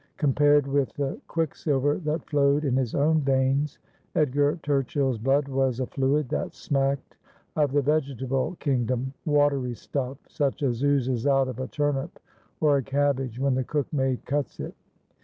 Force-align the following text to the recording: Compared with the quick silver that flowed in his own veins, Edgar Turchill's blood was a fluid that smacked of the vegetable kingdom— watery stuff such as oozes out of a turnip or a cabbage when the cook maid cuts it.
Compared 0.17 0.65
with 0.65 0.91
the 0.95 1.21
quick 1.27 1.53
silver 1.53 1.99
that 1.99 2.27
flowed 2.27 2.65
in 2.65 2.75
his 2.75 2.95
own 2.95 3.21
veins, 3.21 3.77
Edgar 4.15 4.55
Turchill's 4.63 5.19
blood 5.19 5.47
was 5.47 5.79
a 5.79 5.85
fluid 5.85 6.27
that 6.29 6.55
smacked 6.55 7.17
of 7.55 7.71
the 7.71 7.83
vegetable 7.83 8.57
kingdom— 8.59 9.13
watery 9.27 9.75
stuff 9.75 10.17
such 10.27 10.63
as 10.63 10.81
oozes 10.83 11.27
out 11.27 11.47
of 11.49 11.59
a 11.59 11.67
turnip 11.67 12.19
or 12.61 12.77
a 12.77 12.81
cabbage 12.81 13.37
when 13.37 13.53
the 13.53 13.63
cook 13.63 13.93
maid 13.93 14.25
cuts 14.25 14.59
it. 14.59 14.73